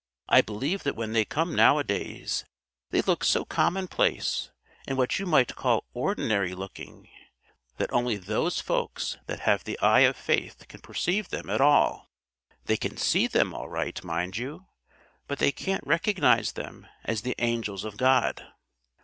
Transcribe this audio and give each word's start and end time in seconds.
I 0.27 0.41
believe 0.41 0.81
that 0.81 0.95
when 0.95 1.13
they 1.13 1.25
come 1.25 1.53
nowadays 1.55 2.43
they 2.89 3.03
look 3.03 3.23
so 3.23 3.45
commonplace 3.45 4.49
and 4.87 4.97
what 4.97 5.19
you 5.19 5.27
might 5.27 5.55
call 5.55 5.85
ordinary 5.93 6.55
looking, 6.55 7.07
that 7.77 7.93
only 7.93 8.17
those 8.17 8.59
folks 8.59 9.17
that 9.27 9.41
have 9.41 9.63
the 9.63 9.79
eye 9.79 9.99
of 9.99 10.15
faith 10.17 10.67
can 10.67 10.81
perceive 10.81 11.29
them 11.29 11.51
at 11.51 11.61
all. 11.61 12.09
They 12.65 12.77
can 12.77 12.97
see 12.97 13.27
them 13.27 13.53
all 13.53 13.69
right, 13.69 14.03
mind 14.03 14.37
you! 14.37 14.65
But 15.27 15.37
they 15.37 15.51
can't 15.51 15.85
recognise 15.85 16.53
them 16.53 16.87
as 17.03 17.21
the 17.21 17.35
angels 17.37 17.83
of 17.85 17.97
God." 17.97 18.43